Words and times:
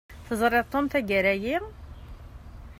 Teẓriḍ 0.27 0.65
Tom 0.67 0.85
tagara-yi? 0.91 1.57